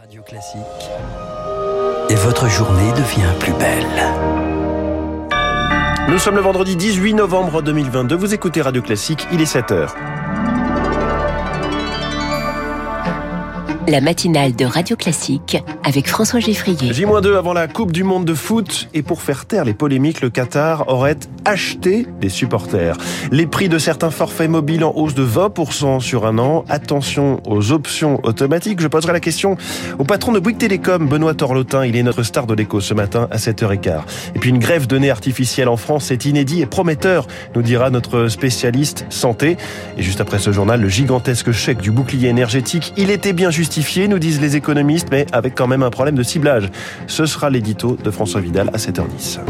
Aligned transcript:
Radio 0.00 0.22
Classique. 0.22 0.60
Et 2.08 2.14
votre 2.14 2.48
journée 2.48 2.90
devient 2.92 3.34
plus 3.38 3.52
belle. 3.52 3.84
Nous 6.08 6.18
sommes 6.18 6.36
le 6.36 6.40
vendredi 6.40 6.74
18 6.74 7.12
novembre 7.12 7.60
2022. 7.60 8.14
Vous 8.14 8.32
écoutez 8.32 8.62
Radio 8.62 8.80
Classique, 8.80 9.26
il 9.30 9.42
est 9.42 9.52
7h. 9.52 9.90
La 13.88 14.00
matinale 14.02 14.54
de 14.54 14.66
Radio 14.66 14.94
Classique 14.94 15.56
avec 15.84 16.06
François 16.06 16.38
Geffrier. 16.38 16.92
J-2 16.92 17.36
avant 17.36 17.54
la 17.54 17.66
Coupe 17.66 17.92
du 17.92 18.04
Monde 18.04 18.26
de 18.26 18.34
foot. 18.34 18.88
Et 18.92 19.02
pour 19.02 19.22
faire 19.22 19.46
taire 19.46 19.64
les 19.64 19.72
polémiques, 19.72 20.20
le 20.20 20.28
Qatar 20.28 20.88
aurait 20.88 21.16
acheté 21.46 22.06
des 22.20 22.28
supporters. 22.28 22.96
Les 23.32 23.46
prix 23.46 23.68
de 23.70 23.78
certains 23.78 24.10
forfaits 24.10 24.50
mobiles 24.50 24.84
en 24.84 24.92
hausse 24.94 25.14
de 25.14 25.24
20% 25.24 26.00
sur 26.00 26.26
un 26.26 26.38
an. 26.38 26.64
Attention 26.68 27.40
aux 27.46 27.72
options 27.72 28.20
automatiques. 28.22 28.80
Je 28.80 28.86
poserai 28.86 29.14
la 29.14 29.20
question 29.20 29.56
au 29.98 30.04
patron 30.04 30.32
de 30.32 30.40
Bouygues 30.40 30.58
Télécom, 30.58 31.08
Benoît 31.08 31.34
Torlotin. 31.34 31.86
Il 31.86 31.96
est 31.96 32.02
notre 32.02 32.22
star 32.22 32.46
de 32.46 32.54
l'écho 32.54 32.80
ce 32.80 32.92
matin 32.92 33.28
à 33.30 33.38
7h15. 33.38 34.02
Et 34.34 34.38
puis 34.38 34.50
une 34.50 34.58
grève 34.58 34.86
de 34.86 34.98
nez 34.98 35.10
artificielle 35.10 35.68
en 35.68 35.78
France, 35.78 36.06
c'est 36.08 36.26
inédit 36.26 36.60
et 36.60 36.66
prometteur, 36.66 37.26
nous 37.54 37.62
dira 37.62 37.88
notre 37.90 38.28
spécialiste 38.28 39.06
santé. 39.08 39.56
Et 39.96 40.02
juste 40.02 40.20
après 40.20 40.38
ce 40.38 40.52
journal, 40.52 40.80
le 40.80 40.88
gigantesque 40.88 41.50
chèque 41.50 41.80
du 41.80 41.90
bouclier 41.90 42.28
énergétique, 42.28 42.92
il 42.98 43.10
était 43.10 43.32
bien 43.32 43.50
nous 44.08 44.18
disent 44.18 44.40
les 44.40 44.56
économistes, 44.56 45.08
mais 45.10 45.26
avec 45.32 45.54
quand 45.54 45.66
même 45.66 45.82
un 45.82 45.90
problème 45.90 46.16
de 46.16 46.22
ciblage. 46.22 46.70
Ce 47.06 47.26
sera 47.26 47.50
l'édito 47.50 47.96
de 48.02 48.10
François 48.10 48.40
Vidal 48.40 48.70
à 48.72 48.78
7h10. 48.78 49.40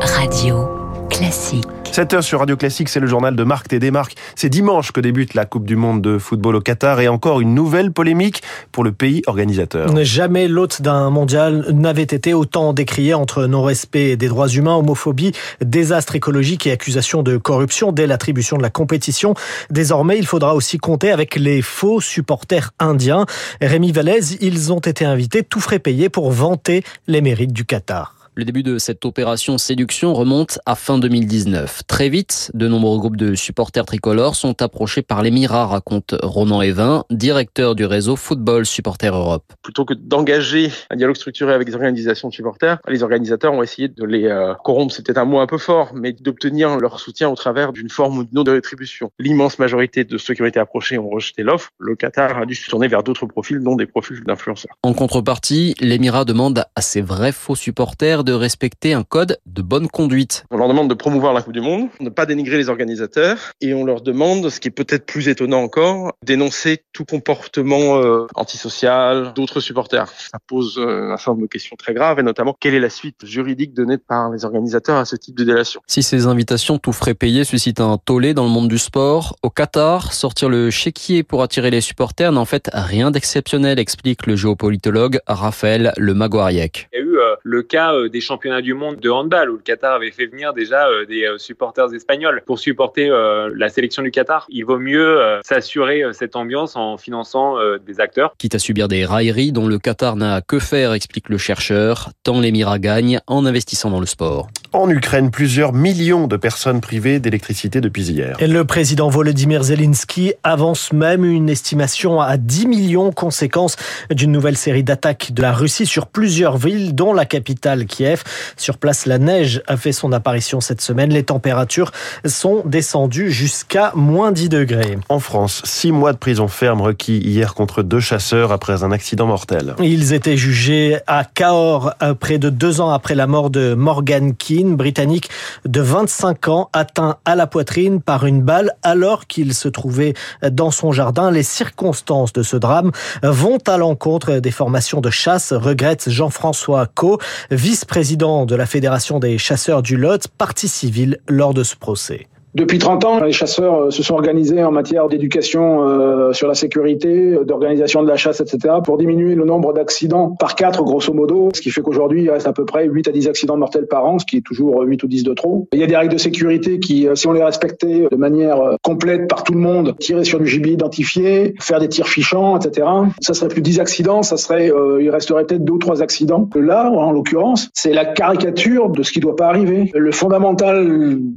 Radio 0.00 0.68
classique. 1.10 1.79
7h 1.92 2.22
sur 2.22 2.38
Radio 2.38 2.56
Classique, 2.56 2.88
c'est 2.88 3.00
le 3.00 3.08
journal 3.08 3.34
de 3.34 3.42
Marc 3.42 3.66
Tédé. 3.66 3.90
Marc, 3.90 4.14
c'est 4.36 4.48
dimanche 4.48 4.92
que 4.92 5.00
débute 5.00 5.34
la 5.34 5.44
Coupe 5.44 5.64
du 5.64 5.74
Monde 5.74 6.00
de 6.00 6.18
football 6.18 6.54
au 6.54 6.60
Qatar 6.60 7.00
et 7.00 7.08
encore 7.08 7.40
une 7.40 7.52
nouvelle 7.52 7.90
polémique 7.90 8.42
pour 8.70 8.84
le 8.84 8.92
pays 8.92 9.22
organisateur. 9.26 9.92
Jamais 10.04 10.46
l'hôte 10.46 10.82
d'un 10.82 11.10
mondial 11.10 11.66
n'avait 11.72 12.02
été 12.02 12.32
autant 12.32 12.72
décrié 12.72 13.12
entre 13.12 13.46
non-respect 13.46 14.16
des 14.16 14.28
droits 14.28 14.48
humains, 14.48 14.76
homophobie, 14.76 15.32
désastre 15.60 16.14
écologique 16.14 16.64
et 16.68 16.70
accusation 16.70 17.24
de 17.24 17.36
corruption 17.36 17.90
dès 17.90 18.06
l'attribution 18.06 18.56
de 18.56 18.62
la 18.62 18.70
compétition. 18.70 19.34
Désormais, 19.70 20.16
il 20.16 20.26
faudra 20.26 20.54
aussi 20.54 20.78
compter 20.78 21.10
avec 21.10 21.34
les 21.34 21.60
faux 21.60 22.00
supporters 22.00 22.70
indiens. 22.78 23.26
Rémi 23.60 23.90
Vallès, 23.90 24.36
ils 24.40 24.72
ont 24.72 24.78
été 24.78 25.04
invités 25.04 25.42
tout 25.42 25.60
frais 25.60 25.80
payés 25.80 26.08
pour 26.08 26.30
vanter 26.30 26.84
les 27.08 27.20
mérites 27.20 27.52
du 27.52 27.64
Qatar. 27.64 28.19
Le 28.40 28.46
début 28.46 28.62
de 28.62 28.78
cette 28.78 29.04
opération 29.04 29.58
séduction 29.58 30.14
remonte 30.14 30.60
à 30.64 30.74
fin 30.74 30.96
2019. 30.96 31.82
Très 31.86 32.08
vite, 32.08 32.50
de 32.54 32.68
nombreux 32.68 32.98
groupes 32.98 33.18
de 33.18 33.34
supporters 33.34 33.84
tricolores 33.84 34.34
sont 34.34 34.62
approchés 34.62 35.02
par 35.02 35.20
l'Émirat, 35.20 35.66
raconte 35.66 36.14
Ronan 36.22 36.62
Evin, 36.62 37.04
directeur 37.10 37.74
du 37.74 37.84
réseau 37.84 38.16
Football 38.16 38.64
Supporters 38.64 39.14
Europe. 39.14 39.44
Plutôt 39.60 39.84
que 39.84 39.92
d'engager 39.92 40.72
un 40.88 40.96
dialogue 40.96 41.16
structuré 41.16 41.52
avec 41.52 41.68
les 41.68 41.74
organisations 41.74 42.28
de 42.28 42.32
supporters, 42.32 42.78
les 42.88 43.02
organisateurs 43.02 43.52
ont 43.52 43.62
essayé 43.62 43.88
de 43.88 44.04
les 44.06 44.24
euh, 44.24 44.54
corrompre, 44.64 44.94
c'est 44.94 45.04
peut-être 45.04 45.18
un 45.18 45.26
mot 45.26 45.40
un 45.40 45.46
peu 45.46 45.58
fort, 45.58 45.90
mais 45.94 46.14
d'obtenir 46.14 46.78
leur 46.78 46.98
soutien 46.98 47.28
au 47.28 47.34
travers 47.34 47.74
d'une 47.74 47.90
forme 47.90 48.16
ou 48.16 48.24
d'une 48.24 48.38
autre 48.38 48.52
de 48.52 48.56
rétribution. 48.56 49.10
L'immense 49.18 49.58
majorité 49.58 50.04
de 50.04 50.16
ceux 50.16 50.32
qui 50.32 50.40
ont 50.40 50.46
été 50.46 50.58
approchés 50.58 50.96
ont 50.96 51.10
rejeté 51.10 51.42
l'offre. 51.42 51.68
Le 51.78 51.94
Qatar 51.94 52.38
a 52.38 52.46
dû 52.46 52.54
se 52.54 52.70
tourner 52.70 52.88
vers 52.88 53.02
d'autres 53.02 53.26
profils, 53.26 53.60
dont 53.60 53.76
des 53.76 53.84
profils 53.84 54.24
d'influenceurs. 54.24 54.72
En 54.82 54.94
contrepartie, 54.94 55.74
l'Émirat 55.80 56.24
demande 56.24 56.64
à 56.74 56.80
ses 56.80 57.02
vrais 57.02 57.32
faux 57.32 57.54
supporters 57.54 58.24
de 58.24 58.29
respecter 58.32 58.94
un 58.94 59.02
code 59.02 59.38
de 59.46 59.62
bonne 59.62 59.88
conduite. 59.88 60.44
On 60.50 60.56
leur 60.56 60.68
demande 60.68 60.88
de 60.88 60.94
promouvoir 60.94 61.32
la 61.32 61.42
Coupe 61.42 61.52
du 61.52 61.60
Monde, 61.60 61.88
de 61.98 62.04
ne 62.04 62.10
pas 62.10 62.26
dénigrer 62.26 62.56
les 62.56 62.68
organisateurs, 62.68 63.52
et 63.60 63.74
on 63.74 63.84
leur 63.84 64.00
demande, 64.00 64.48
ce 64.48 64.60
qui 64.60 64.68
est 64.68 64.72
peut-être 64.72 65.06
plus 65.06 65.28
étonnant 65.28 65.62
encore, 65.62 66.12
d'énoncer 66.24 66.84
tout 66.92 67.04
comportement 67.04 67.98
euh, 67.98 68.26
antisocial 68.34 69.32
d'autres 69.34 69.60
supporters. 69.60 70.08
Ça 70.08 70.38
pose 70.46 70.78
euh, 70.78 71.12
un 71.12 71.16
certain 71.16 71.32
nombre 71.32 71.42
de 71.42 71.48
questions 71.48 71.76
très 71.76 71.94
graves, 71.94 72.18
et 72.18 72.22
notamment 72.22 72.56
quelle 72.58 72.74
est 72.74 72.80
la 72.80 72.90
suite 72.90 73.24
juridique 73.24 73.74
donnée 73.74 73.98
par 73.98 74.30
les 74.30 74.44
organisateurs 74.44 74.96
à 74.96 75.04
ce 75.04 75.16
type 75.16 75.36
de 75.36 75.44
délation? 75.44 75.80
Si 75.86 76.02
ces 76.02 76.26
invitations 76.26 76.78
tout 76.78 76.92
frais 76.92 77.14
payées 77.14 77.44
suscitent 77.44 77.80
un 77.80 77.98
tollé 77.98 78.34
dans 78.34 78.44
le 78.44 78.50
monde 78.50 78.68
du 78.68 78.78
sport, 78.78 79.36
au 79.42 79.50
Qatar, 79.50 80.12
sortir 80.12 80.48
le 80.48 80.70
chéquier 80.70 81.22
pour 81.22 81.42
attirer 81.42 81.70
les 81.70 81.80
supporters 81.80 82.32
n'a 82.32 82.40
en 82.40 82.44
fait 82.44 82.70
rien 82.72 83.10
d'exceptionnel, 83.10 83.78
explique 83.78 84.26
le 84.26 84.36
géopolitologue 84.36 85.20
Raphaël 85.26 85.92
Le 85.96 86.14
Maguariec. 86.14 86.88
Euh, 87.20 87.36
le 87.42 87.62
cas 87.62 87.94
euh, 87.94 88.08
des 88.08 88.20
championnats 88.20 88.62
du 88.62 88.74
monde 88.74 88.96
de 88.96 89.10
handball 89.10 89.50
où 89.50 89.54
le 89.54 89.62
Qatar 89.62 89.94
avait 89.94 90.10
fait 90.10 90.26
venir 90.26 90.52
déjà 90.52 90.88
euh, 90.88 91.04
des 91.06 91.26
supporters 91.38 91.92
espagnols 91.94 92.42
pour 92.46 92.58
supporter 92.58 93.08
la 93.10 93.68
sélection 93.68 94.02
du 94.02 94.10
Qatar. 94.10 94.46
Il 94.48 94.64
vaut 94.64 94.78
mieux 94.78 95.20
s'assurer 95.44 96.02
cette 96.12 96.36
ambiance 96.36 96.76
en 96.76 96.96
finançant 96.96 97.56
des 97.84 98.00
acteurs. 98.00 98.32
Quitte 98.38 98.54
à 98.54 98.58
subir 98.58 98.88
des 98.88 99.04
railleries 99.04 99.52
dont 99.52 99.66
le 99.66 99.78
Qatar 99.78 100.16
n'a 100.16 100.40
que 100.40 100.58
faire, 100.58 100.92
explique 100.92 101.28
le 101.28 101.38
chercheur, 101.38 102.10
tant 102.22 102.40
l'Émirat 102.40 102.78
gagne 102.78 103.20
en 103.26 103.44
investissant 103.46 103.90
dans 103.90 104.00
le 104.00 104.06
sport. 104.06 104.48
En 104.72 104.88
Ukraine, 104.88 105.32
plusieurs 105.32 105.72
millions 105.72 106.28
de 106.28 106.36
personnes 106.36 106.80
privées 106.80 107.18
d'électricité 107.18 107.80
depuis 107.80 108.08
hier. 108.08 108.36
Et 108.38 108.46
le 108.46 108.64
président 108.64 109.08
Volodymyr 109.08 109.64
Zelensky 109.64 110.34
avance 110.44 110.92
même 110.92 111.24
une 111.24 111.48
estimation 111.48 112.20
à 112.20 112.36
10 112.36 112.68
millions 112.68 113.10
conséquence 113.10 113.74
d'une 114.10 114.30
nouvelle 114.30 114.56
série 114.56 114.84
d'attaques 114.84 115.32
de 115.32 115.42
la 115.42 115.52
Russie 115.52 115.86
sur 115.86 116.06
plusieurs 116.06 116.56
villes, 116.56 116.94
dont 116.94 117.12
la 117.12 117.24
capitale 117.24 117.86
Kiev. 117.86 118.22
Sur 118.56 118.78
place, 118.78 119.06
la 119.06 119.18
neige 119.18 119.60
a 119.66 119.76
fait 119.76 119.90
son 119.90 120.12
apparition 120.12 120.60
cette 120.60 120.80
semaine. 120.80 121.12
Les 121.12 121.24
températures 121.24 121.90
sont 122.24 122.62
descendues 122.64 123.32
jusqu'à 123.32 123.90
moins 123.96 124.30
10 124.30 124.50
degrés. 124.50 124.98
En 125.08 125.18
France, 125.18 125.62
six 125.64 125.90
mois 125.90 126.12
de 126.12 126.18
prison 126.18 126.46
ferme 126.46 126.80
requis 126.80 127.18
hier 127.18 127.54
contre 127.54 127.82
deux 127.82 127.98
chasseurs 127.98 128.52
après 128.52 128.84
un 128.84 128.92
accident 128.92 129.26
mortel. 129.26 129.74
Ils 129.80 130.12
étaient 130.12 130.36
jugés 130.36 130.98
à 131.08 131.24
Cahors 131.24 131.92
près 132.20 132.38
de 132.38 132.50
deux 132.50 132.80
ans 132.80 132.90
après 132.90 133.16
la 133.16 133.26
mort 133.26 133.50
de 133.50 133.74
Morgan 133.74 134.32
Britannique 134.64 135.30
de 135.64 135.80
25 135.80 136.48
ans, 136.48 136.70
atteint 136.72 137.16
à 137.24 137.34
la 137.34 137.46
poitrine 137.46 138.00
par 138.00 138.26
une 138.26 138.42
balle 138.42 138.72
alors 138.82 139.26
qu'il 139.26 139.54
se 139.54 139.68
trouvait 139.68 140.14
dans 140.42 140.70
son 140.70 140.92
jardin. 140.92 141.30
Les 141.30 141.42
circonstances 141.42 142.32
de 142.32 142.42
ce 142.42 142.56
drame 142.56 142.92
vont 143.22 143.58
à 143.66 143.76
l'encontre 143.76 144.34
des 144.34 144.50
formations 144.50 145.00
de 145.00 145.10
chasse, 145.10 145.52
regrette 145.52 146.08
Jean-François 146.10 146.86
Co, 146.86 147.18
vice-président 147.50 148.46
de 148.46 148.54
la 148.54 148.66
Fédération 148.66 149.18
des 149.18 149.38
chasseurs 149.38 149.82
du 149.82 149.96
Lot, 149.96 150.28
partie 150.28 150.68
civile 150.68 151.18
lors 151.28 151.54
de 151.54 151.64
ce 151.64 151.76
procès. 151.76 152.26
Depuis 152.52 152.78
30 152.78 153.04
ans, 153.04 153.20
les 153.22 153.30
chasseurs 153.30 153.74
euh, 153.74 153.90
se 153.90 154.02
sont 154.02 154.14
organisés 154.14 154.64
en 154.64 154.72
matière 154.72 155.06
d'éducation 155.06 155.88
euh, 155.88 156.32
sur 156.32 156.48
la 156.48 156.54
sécurité, 156.54 157.36
d'organisation 157.44 158.02
de 158.02 158.08
la 158.08 158.16
chasse, 158.16 158.40
etc., 158.40 158.74
pour 158.82 158.98
diminuer 158.98 159.36
le 159.36 159.44
nombre 159.44 159.72
d'accidents 159.72 160.30
par 160.30 160.56
4, 160.56 160.82
grosso 160.82 161.12
modo, 161.12 161.50
ce 161.54 161.60
qui 161.60 161.70
fait 161.70 161.80
qu'aujourd'hui, 161.80 162.24
il 162.24 162.30
reste 162.30 162.48
à 162.48 162.52
peu 162.52 162.64
près 162.64 162.86
8 162.86 163.06
à 163.06 163.12
10 163.12 163.28
accidents 163.28 163.56
mortels 163.56 163.86
par 163.86 164.04
an, 164.04 164.18
ce 164.18 164.26
qui 164.26 164.38
est 164.38 164.40
toujours 164.40 164.82
8 164.82 165.02
ou 165.04 165.06
10 165.06 165.22
de 165.22 165.32
trop. 165.32 165.68
Il 165.72 165.78
y 165.78 165.84
a 165.84 165.86
des 165.86 165.96
règles 165.96 166.12
de 166.12 166.18
sécurité 166.18 166.80
qui, 166.80 167.06
euh, 167.06 167.14
si 167.14 167.28
on 167.28 167.32
les 167.32 167.44
respectait 167.44 168.08
de 168.10 168.16
manière 168.16 168.58
complète 168.82 169.28
par 169.28 169.44
tout 169.44 169.52
le 169.52 169.60
monde, 169.60 169.94
tirer 170.00 170.24
sur 170.24 170.40
du 170.40 170.46
gibier 170.46 170.72
identifié, 170.72 171.54
faire 171.60 171.78
des 171.78 171.88
tirs 171.88 172.08
fichants, 172.08 172.58
etc., 172.58 172.88
ça 173.20 173.32
serait 173.32 173.48
plus 173.48 173.62
10 173.62 173.78
accidents, 173.78 174.22
ça 174.24 174.36
serait, 174.36 174.72
il 175.00 175.10
resterait 175.10 175.44
peut-être 175.44 175.64
2 175.64 175.72
ou 175.72 175.78
3 175.78 176.02
accidents. 176.02 176.48
Là, 176.56 176.90
en 176.90 177.12
l'occurrence, 177.12 177.70
c'est 177.74 177.92
la 177.92 178.04
caricature 178.04 178.90
de 178.90 179.02
ce 179.02 179.12
qui 179.12 179.20
ne 179.20 179.22
doit 179.22 179.36
pas 179.36 179.46
arriver. 179.46 179.90
Le 179.94 180.10
fondamental 180.10 180.86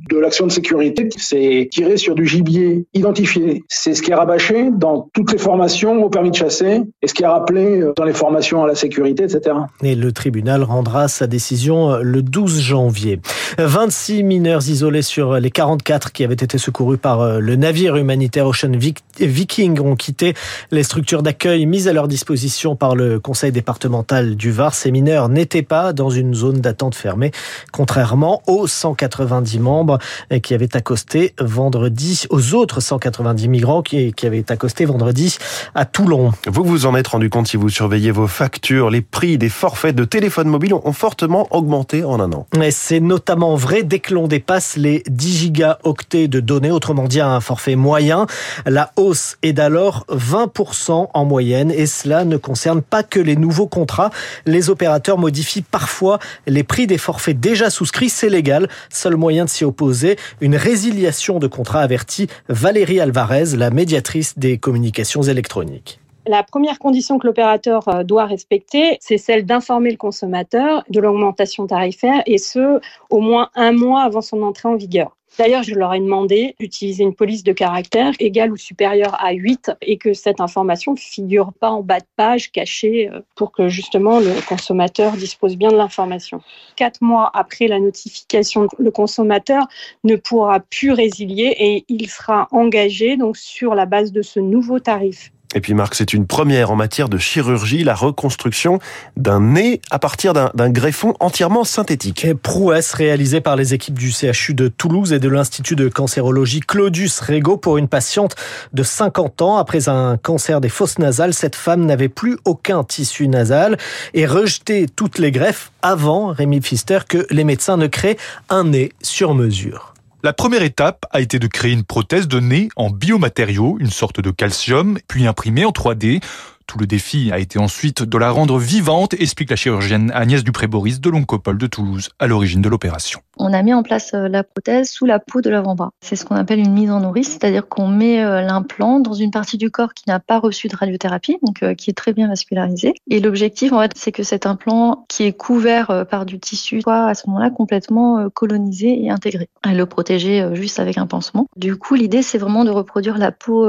de 0.09 0.17
l'action 0.17 0.47
de 0.47 0.51
sécurité, 0.51 1.02
c'est 1.17 1.67
tirer 1.71 1.97
sur 1.97 2.15
du 2.15 2.25
gibier 2.25 2.85
identifié. 2.93 3.63
C'est 3.67 3.93
ce 3.93 4.01
qui 4.01 4.11
est 4.11 4.15
rabâché 4.15 4.69
dans 4.71 5.09
toutes 5.13 5.31
les 5.31 5.37
formations 5.37 6.03
au 6.03 6.09
permis 6.09 6.31
de 6.31 6.35
chasser 6.35 6.81
et 7.01 7.07
ce 7.07 7.13
qui 7.13 7.23
est 7.23 7.27
rappelé 7.27 7.81
euh, 7.81 7.93
dans 7.95 8.03
les 8.03 8.13
formations 8.13 8.63
à 8.63 8.67
la 8.67 8.75
sécurité, 8.75 9.23
etc. 9.23 9.55
Et 9.81 9.95
le 9.95 10.11
tribunal 10.11 10.63
rendra 10.63 11.07
sa 11.07 11.27
décision 11.27 11.91
euh, 11.91 12.01
le 12.01 12.21
12 12.21 12.59
janvier. 12.59 13.19
26 13.57 14.23
mineurs 14.23 14.67
isolés 14.67 15.01
sur 15.01 15.39
les 15.39 15.51
44 15.51 16.11
qui 16.11 16.23
avaient 16.23 16.33
été 16.33 16.57
secourus 16.57 16.97
par 16.97 17.21
euh, 17.21 17.39
le 17.39 17.55
navire 17.55 17.95
humanitaire 17.95 18.47
Ocean 18.47 18.71
Viking 19.19 19.79
ont 19.79 19.95
quitté 19.95 20.33
les 20.71 20.83
structures 20.83 21.23
d'accueil 21.23 21.65
mises 21.65 21.87
à 21.87 21.93
leur 21.93 22.07
disposition 22.07 22.75
par 22.75 22.95
le 22.95 23.19
conseil 23.19 23.51
départemental 23.51 24.35
du 24.35 24.51
Var. 24.51 24.73
Ces 24.73 24.91
mineurs 24.91 25.29
n'étaient 25.29 25.61
pas 25.61 25.93
dans 25.93 26.09
une 26.09 26.33
zone 26.33 26.61
d'attente 26.61 26.95
fermée, 26.95 27.31
contrairement 27.71 28.41
aux 28.47 28.67
190 28.67 29.59
membres 29.59 29.97
qui 30.41 30.53
avaient 30.53 30.75
accosté 30.75 30.92
accosté 30.93 31.33
vendredi, 31.39 32.25
aux 32.29 32.53
autres 32.53 32.79
190 32.79 33.47
migrants 33.47 33.81
qui, 33.81 34.13
qui 34.13 34.27
avaient 34.27 34.45
accosté 34.51 34.85
vendredi 34.85 35.39
à 35.73 35.85
Toulon. 35.85 36.33
Vous 36.45 36.63
vous 36.63 36.85
en 36.85 36.95
êtes 36.95 37.07
rendu 37.07 37.31
compte 37.31 37.47
si 37.47 37.57
vous 37.57 37.69
surveillez 37.69 38.11
vos 38.11 38.27
factures. 38.27 38.91
Les 38.91 39.01
prix 39.01 39.39
des 39.39 39.49
forfaits 39.49 39.95
de 39.95 40.05
téléphone 40.05 40.47
mobile 40.49 40.75
ont 40.75 40.93
fortement 40.93 41.47
augmenté 41.49 42.03
en 42.03 42.19
un 42.19 42.31
an. 42.31 42.45
C'est 42.69 42.99
notamment 42.99 43.55
vrai 43.55 43.81
dès 43.81 43.97
que 43.97 44.13
l'on 44.13 44.27
dépasse 44.27 44.77
les 44.77 45.01
10 45.09 45.37
gigaoctets 45.37 46.27
de 46.27 46.39
données, 46.39 46.69
autrement 46.69 47.05
dit 47.05 47.21
un 47.21 47.41
forfait 47.41 47.75
moyen. 47.75 48.27
La 48.67 48.91
hausse 48.95 49.37
est 49.41 49.53
d'alors 49.53 50.05
20% 50.11 51.07
en 51.11 51.25
moyenne 51.25 51.71
et 51.71 51.87
cela 51.87 52.23
ne 52.23 52.37
concerne 52.37 52.83
pas 52.83 53.01
que 53.01 53.19
les 53.19 53.35
nouveaux 53.35 53.67
contrats. 53.67 54.11
Les 54.45 54.69
opérateurs 54.69 55.17
modifient 55.17 55.63
parfois 55.63 56.19
les 56.45 56.63
prix 56.63 56.85
des 56.85 56.99
forfaits 56.99 57.39
déjà 57.39 57.71
souscrits. 57.71 58.09
C'est 58.09 58.29
légal. 58.29 58.69
Seul 58.91 59.15
moyen 59.15 59.45
de 59.45 59.49
s'y 59.49 59.65
opposer, 59.65 60.17
une 60.39 60.55
résilience 60.55 60.82
de 60.83 61.47
contrat 61.47 61.81
avertit 61.81 62.27
Valérie 62.49 62.99
Alvarez, 62.99 63.55
la 63.55 63.69
médiatrice 63.69 64.37
des 64.37 64.57
communications 64.57 65.21
électroniques. 65.21 65.99
La 66.25 66.43
première 66.43 66.79
condition 66.79 67.19
que 67.19 67.27
l'opérateur 67.27 67.87
euh, 67.87 68.03
doit 68.03 68.25
respecter, 68.25 68.97
c'est 68.99 69.17
celle 69.17 69.45
d'informer 69.45 69.91
le 69.91 69.97
consommateur 69.97 70.83
de 70.89 70.99
l'augmentation 70.99 71.67
tarifaire 71.67 72.21
et 72.25 72.37
ce, 72.37 72.79
au 73.09 73.19
moins 73.19 73.49
un 73.55 73.71
mois 73.71 74.03
avant 74.03 74.21
son 74.21 74.41
entrée 74.41 74.69
en 74.69 74.75
vigueur. 74.75 75.15
D'ailleurs, 75.37 75.63
je 75.63 75.73
leur 75.73 75.93
ai 75.93 75.99
demandé 75.99 76.55
d'utiliser 76.59 77.03
une 77.03 77.15
police 77.15 77.43
de 77.43 77.53
caractère 77.53 78.13
égale 78.19 78.51
ou 78.51 78.57
supérieure 78.57 79.15
à 79.19 79.33
8 79.33 79.71
et 79.81 79.97
que 79.97 80.13
cette 80.13 80.39
information 80.39 80.93
ne 80.93 80.97
figure 80.97 81.51
pas 81.53 81.71
en 81.71 81.81
bas 81.81 81.99
de 81.99 82.05
page 82.15 82.51
cachée 82.51 83.09
euh, 83.09 83.21
pour 83.35 83.51
que 83.51 83.67
justement 83.67 84.19
le 84.19 84.33
consommateur 84.47 85.13
dispose 85.13 85.57
bien 85.57 85.71
de 85.71 85.77
l'information. 85.77 86.41
Quatre 86.75 87.01
mois 87.01 87.31
après 87.33 87.67
la 87.67 87.79
notification, 87.79 88.67
le 88.77 88.91
consommateur 88.91 89.65
ne 90.03 90.15
pourra 90.15 90.59
plus 90.59 90.91
résilier 90.91 91.55
et 91.57 91.85
il 91.89 92.09
sera 92.09 92.47
engagé 92.51 93.17
donc 93.17 93.35
sur 93.35 93.73
la 93.73 93.87
base 93.87 94.11
de 94.11 94.21
ce 94.21 94.39
nouveau 94.39 94.79
tarif. 94.79 95.32
Et 95.53 95.61
puis 95.61 95.73
Marc, 95.73 95.95
c'est 95.95 96.13
une 96.13 96.25
première 96.25 96.71
en 96.71 96.75
matière 96.75 97.09
de 97.09 97.17
chirurgie, 97.17 97.83
la 97.83 97.93
reconstruction 97.93 98.79
d'un 99.17 99.39
nez 99.39 99.81
à 99.91 99.99
partir 99.99 100.33
d'un 100.33 100.69
greffon 100.69 101.13
entièrement 101.19 101.63
synthétique. 101.63 102.27
Prouesse 102.41 102.93
réalisée 102.93 103.41
par 103.41 103.55
les 103.55 103.73
équipes 103.73 103.97
du 103.97 104.11
CHU 104.11 104.53
de 104.53 104.67
Toulouse 104.67 105.13
et 105.13 105.19
de 105.19 105.29
l'Institut 105.29 105.75
de 105.75 105.89
cancérologie 105.89 106.59
Claudius 106.59 107.19
Rego 107.19 107.57
pour 107.57 107.77
une 107.77 107.87
patiente 107.87 108.35
de 108.73 108.83
50 108.83 109.41
ans. 109.41 109.57
Après 109.57 109.89
un 109.89 110.17
cancer 110.17 110.59
des 110.59 110.69
fosses 110.69 110.97
nasales, 110.99 111.33
cette 111.33 111.55
femme 111.55 111.85
n'avait 111.85 112.09
plus 112.09 112.37
aucun 112.45 112.83
tissu 112.83 113.27
nasal 113.27 113.77
et 114.13 114.25
rejetait 114.25 114.87
toutes 114.93 115.19
les 115.19 115.31
greffes 115.31 115.71
avant, 115.81 116.27
Rémi 116.27 116.61
Pfister, 116.61 116.99
que 117.07 117.27
les 117.29 117.43
médecins 117.43 117.77
ne 117.77 117.87
créent 117.87 118.17
un 118.49 118.65
nez 118.65 118.91
sur 119.01 119.35
mesure. 119.35 119.92
La 120.25 120.31
première 120.31 120.63
étape 120.63 121.05
a 121.11 121.19
été 121.19 121.37
de 121.37 121.47
créer 121.47 121.73
une 121.73 121.83
prothèse 121.83 122.29
de 122.29 122.39
nez 122.39 122.69
en 122.77 122.89
biomatériaux, 122.89 123.75
une 123.81 123.89
sorte 123.89 124.21
de 124.21 124.31
calcium, 124.31 124.97
puis 125.09 125.27
imprimée 125.27 125.65
en 125.65 125.71
3D. 125.71 126.23
Tout 126.65 126.77
le 126.77 126.87
défi 126.87 127.29
a 127.33 127.39
été 127.39 127.59
ensuite 127.59 128.03
de 128.03 128.17
la 128.17 128.31
rendre 128.31 128.57
vivante, 128.57 129.13
explique 129.15 129.49
la 129.49 129.57
chirurgienne 129.57 130.11
Agnès 130.15 130.41
Dupré-Boris 130.45 131.01
de 131.01 131.09
l'Oncopole 131.09 131.57
de 131.57 131.67
Toulouse, 131.67 132.09
à 132.19 132.27
l'origine 132.27 132.61
de 132.61 132.69
l'opération. 132.69 133.19
On 133.37 133.53
a 133.53 133.61
mis 133.63 133.73
en 133.73 133.83
place 133.83 134.13
euh, 134.13 134.27
la 134.27 134.43
prothèse 134.43 134.91
sous 134.91 135.05
la 135.05 135.19
peau 135.19 135.41
de 135.41 135.49
l'avant-bras. 135.49 135.91
C'est 136.01 136.15
ce 136.15 136.25
qu'on 136.25 136.35
appelle 136.35 136.59
une 136.59 136.73
mise 136.73 136.91
en 136.91 136.99
nourrice, 136.99 137.29
c'est-à-dire 137.29 137.67
qu'on 137.67 137.87
met 137.87 138.23
euh, 138.23 138.41
l'implant 138.41 138.99
dans 138.99 139.13
une 139.13 139.31
partie 139.31 139.57
du 139.57 139.71
corps 139.71 139.93
qui 139.93 140.03
n'a 140.07 140.19
pas 140.19 140.39
reçu 140.39 140.67
de 140.67 140.75
radiothérapie, 140.75 141.37
donc 141.41 141.63
euh, 141.63 141.73
qui 141.73 141.89
est 141.89 141.93
très 141.93 142.13
bien 142.13 142.27
vascularisée. 142.27 142.93
Et 143.09 143.19
l'objectif, 143.19 143.73
en 143.73 143.81
fait, 143.81 143.91
c'est 143.95 144.11
que 144.11 144.23
cet 144.23 144.45
implant 144.45 145.05
qui 145.09 145.23
est 145.23 145.33
couvert 145.33 146.05
par 146.09 146.25
du 146.25 146.39
tissu 146.39 146.81
soit 146.81 147.05
à 147.05 147.13
ce 147.15 147.27
moment-là 147.27 147.49
complètement 147.49 148.29
colonisé 148.29 149.03
et 149.03 149.09
intégré. 149.09 149.49
Et 149.69 149.73
le 149.73 149.85
protéger 149.85 150.47
juste 150.53 150.79
avec 150.79 150.97
un 150.97 151.07
pansement. 151.07 151.47
Du 151.55 151.75
coup, 151.75 151.95
l'idée, 151.95 152.21
c'est 152.21 152.37
vraiment 152.37 152.65
de 152.65 152.69
reproduire 152.69 153.17
la 153.17 153.31
peau 153.31 153.67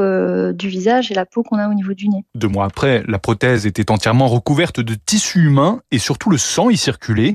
du 0.52 0.68
visage 0.68 1.10
et 1.10 1.14
la 1.14 1.26
peau 1.26 1.42
qu'on 1.42 1.58
a 1.58 1.68
au 1.68 1.74
niveau 1.74 1.94
du 1.94 2.08
nez. 2.08 2.24
Deux 2.34 2.48
mois 2.48 2.64
après, 2.64 3.02
la 3.06 3.18
prothèse 3.18 3.66
était 3.66 3.90
entièrement 3.90 4.28
recouverte 4.28 4.80
de 4.80 4.94
tissu 4.94 5.46
humain 5.46 5.80
et 5.90 5.98
surtout 5.98 6.30
le 6.30 6.38
sang 6.38 6.70
y 6.70 6.76
circulait. 6.76 7.34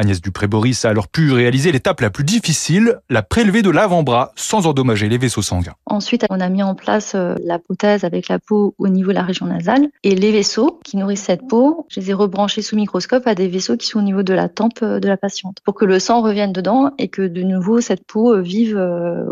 Agnès 0.00 0.22
Dupré-Boris 0.22 0.86
a 0.86 0.88
alors 0.88 1.08
pu 1.08 1.30
réaliser 1.30 1.72
l'étape 1.72 2.00
la 2.00 2.08
plus 2.08 2.24
difficile, 2.24 3.00
la 3.10 3.22
prélever 3.22 3.60
de 3.60 3.68
l'avant-bras 3.68 4.32
sans 4.34 4.66
endommager 4.66 5.10
les 5.10 5.18
vaisseaux 5.18 5.42
sanguins. 5.42 5.74
Ensuite, 5.84 6.24
on 6.30 6.40
a 6.40 6.48
mis 6.48 6.62
en 6.62 6.74
place 6.74 7.12
euh, 7.14 7.34
la 7.44 7.58
prothèse 7.58 8.04
avec 8.04 8.28
la 8.28 8.38
peau 8.38 8.74
au 8.78 8.88
niveau 8.88 9.10
de 9.10 9.16
la 9.16 9.22
région 9.22 9.44
nasale 9.44 9.88
et 10.02 10.14
les 10.14 10.32
vaisseaux 10.32 10.80
qui 10.84 10.96
nourrissent 10.96 11.24
cette 11.24 11.46
peau, 11.46 11.86
je 11.90 12.00
les 12.00 12.10
ai 12.10 12.14
rebranchés 12.14 12.62
sous 12.62 12.76
microscope 12.76 13.26
à 13.26 13.34
des 13.34 13.48
vaisseaux 13.48 13.76
qui 13.76 13.88
sont 13.88 13.98
au 13.98 14.02
niveau 14.02 14.22
de 14.22 14.32
la 14.32 14.48
tempe 14.48 14.78
euh, 14.82 15.00
de 15.00 15.08
la 15.08 15.18
patiente 15.18 15.58
pour 15.64 15.74
que 15.74 15.84
le 15.84 15.98
sang 15.98 16.22
revienne 16.22 16.54
dedans 16.54 16.92
et 16.96 17.08
que 17.08 17.20
de 17.20 17.42
nouveau 17.42 17.82
cette 17.82 18.06
peau 18.06 18.32
euh, 18.32 18.40
vive 18.40 18.76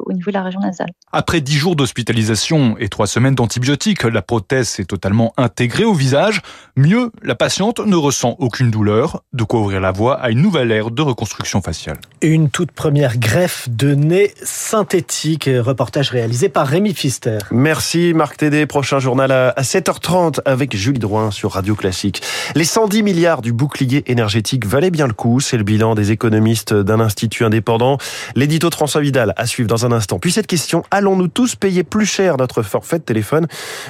au 0.04 0.12
niveau 0.12 0.30
de 0.30 0.34
la 0.34 0.42
région 0.42 0.60
nasale. 0.60 0.90
Après 1.12 1.40
dix 1.40 1.56
jours 1.56 1.76
d'hospitalisation 1.76 2.76
et 2.78 2.88
trois 2.88 3.06
semaines 3.06 3.34
d'antibiotiques, 3.34 4.02
la 4.04 4.20
prothèse 4.20 4.68
s'est 4.68 4.84
totalement 4.84 5.32
intégrée 5.38 5.84
au 5.84 5.94
visage. 5.94 6.42
Mieux, 6.76 7.10
la 7.22 7.34
patiente 7.34 7.80
ne 7.80 7.96
ressent 7.96 8.36
aucune 8.38 8.70
douleur, 8.70 9.22
de 9.32 9.44
quoi 9.44 9.60
ouvrir 9.60 9.80
la 9.80 9.92
voie 9.92 10.20
à 10.20 10.28
une 10.28 10.38
nouvelle 10.58 10.76
ère 10.76 10.90
de 10.90 11.02
reconstruction 11.02 11.62
faciale. 11.62 11.98
Une 12.20 12.50
toute 12.50 12.72
première 12.72 13.18
greffe 13.18 13.68
de 13.68 13.94
nez 13.94 14.34
synthétique, 14.42 15.48
reportage 15.48 16.10
réalisé 16.10 16.48
par 16.48 16.66
Rémi 16.66 16.92
Pfister. 16.92 17.38
Merci 17.52 18.12
Marc 18.12 18.38
Tédé, 18.38 18.66
prochain 18.66 18.98
journal 18.98 19.30
à 19.30 19.62
7h30 19.62 20.40
avec 20.44 20.76
Julie 20.76 20.98
Drouin 20.98 21.30
sur 21.30 21.52
Radio 21.52 21.76
Classique. 21.76 22.22
Les 22.56 22.64
110 22.64 23.02
milliards 23.04 23.40
du 23.40 23.52
bouclier 23.52 24.02
énergétique 24.10 24.66
valaient 24.66 24.90
bien 24.90 25.06
le 25.06 25.12
coup, 25.12 25.38
c'est 25.38 25.56
le 25.56 25.62
bilan 25.62 25.94
des 25.94 26.10
économistes 26.10 26.74
d'un 26.74 26.98
institut 26.98 27.44
indépendant. 27.44 27.98
L'édito 28.34 28.68
de 28.68 28.74
François 28.74 29.00
Vidal 29.00 29.34
à 29.36 29.46
suivre 29.46 29.68
dans 29.68 29.86
un 29.86 29.92
instant. 29.92 30.18
Puis 30.18 30.32
cette 30.32 30.48
question, 30.48 30.82
allons-nous 30.90 31.28
tous 31.28 31.54
payer 31.54 31.84
plus 31.84 32.06
cher 32.06 32.36
notre 32.36 32.62
forfait 32.62 32.98
de 32.98 33.04
téléphone? 33.04 33.46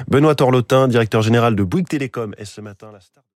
Benoît 0.08 0.34
Torlotin, 0.34 0.88
directeur 0.88 1.22
général 1.22 1.56
de 1.56 1.62
Bouygues 1.62 1.88
Télécom, 1.88 2.34
est 2.36 2.44
ce 2.44 2.60
matin 2.60 2.88
la 2.92 3.00
star 3.00 3.22